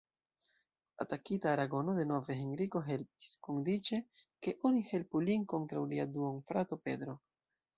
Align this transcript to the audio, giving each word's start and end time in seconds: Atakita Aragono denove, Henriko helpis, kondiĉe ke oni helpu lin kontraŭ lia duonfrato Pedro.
Atakita 1.03 1.49
Aragono 1.51 1.93
denove, 1.97 2.37
Henriko 2.39 2.81
helpis, 2.89 3.29
kondiĉe 3.49 4.01
ke 4.47 4.57
oni 4.71 4.83
helpu 4.95 5.23
lin 5.29 5.47
kontraŭ 5.55 5.85
lia 5.93 6.09
duonfrato 6.17 6.81
Pedro. 6.89 7.17